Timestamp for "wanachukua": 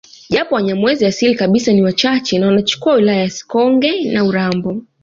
2.47-2.93